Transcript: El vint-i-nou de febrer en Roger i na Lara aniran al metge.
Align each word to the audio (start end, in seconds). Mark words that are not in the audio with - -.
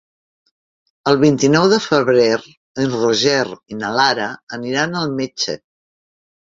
El 1.11 1.19
vint-i-nou 1.23 1.67
de 1.75 1.79
febrer 1.89 2.25
en 2.39 2.97
Roger 2.97 3.39
i 3.55 3.81
na 3.85 3.95
Lara 4.01 4.29
aniran 4.61 5.01
al 5.05 5.19
metge. 5.25 5.61